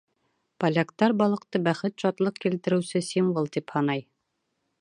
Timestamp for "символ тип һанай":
3.13-4.07